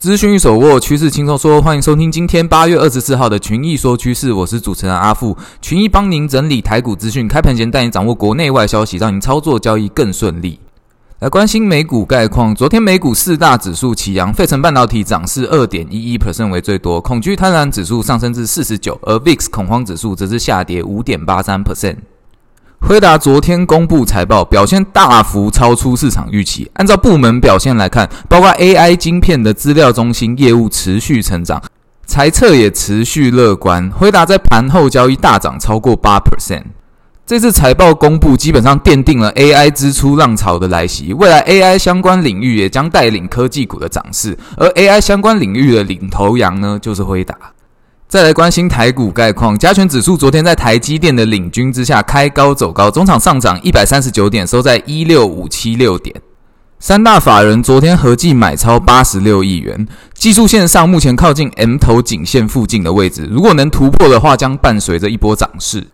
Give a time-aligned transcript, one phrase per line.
[0.00, 1.60] 资讯一手握，趋势轻松说。
[1.60, 5.36] 欢迎收听今天八月二十四号的群益说趋势，我是主持人阿富。
[5.60, 10.58] 群益帮您整理台股资讯，开盘前带您掌握国内外消息，让您操作交易更顺利。
[11.18, 21.96] 来关心美股概况，昨天美股四大指数齐扬，费城半导体涨势二点一一 percent 为最多，恐惧贪婪指数上升至四十九，而 VIX 恐慌指数则是下跌五点八三 percent。
[22.80, 26.68] 辉达昨天公布财报，表现大幅超出市场预期。
[26.74, 31.62] 按照部门表现来看，包括 AI 晶片的资料中心业务持续成长，
[32.04, 33.88] 财测也持续乐观。
[33.90, 36.64] 辉达在盘后交易大涨超过八 percent。
[37.24, 41.12] 这次财报公布，基本上奠定了 AI 支出浪潮的来袭。
[41.12, 47.36] 未来 AI 相关领域也将带领科技股的涨势，而 AI 相关领域的领头羊呢，就是辉达。
[48.10, 56.20] 再来关心台股概况，加权指数昨天在台积电的领军之下开高走高，终场上涨一百三十九点，收在一六五七六点。
[56.80, 65.86] 三大法人昨天合计买超八十六亿元，技术线上目前靠近 M 头颈线附近的位置，如果能突破的话，将伴随着一波涨势。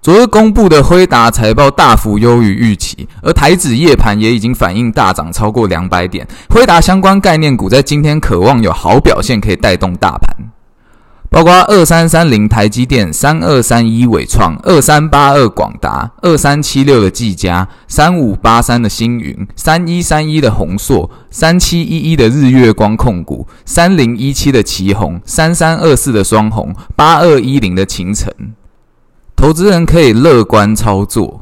[0.00, 10.51] 昨日公布的辉达财报大幅优于预期，而台指夜盘也已经反映大涨超过两百点，辉达相关概念股在今天渴望有好表现，可以带动大盘。
[11.32, 28.30] 包括二三三零台积电、三二三一伟创、二三八二广达、二三七六的技嘉、三五八三的星云、三一三一的宏硕、三七一一的日月光控股、三零一七的奇鋐、三三二四的双鸿、八二一零的勤诚，
[29.34, 31.41] 投资人可以乐观操作。